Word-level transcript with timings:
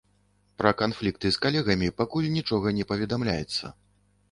Пра 0.61 0.71
канфлікты 0.79 1.31
з 1.35 1.43
калегамі 1.43 1.91
пакуль 2.01 2.31
нічога 2.39 2.75
не 2.81 2.89
паведамляецца. 2.95 3.75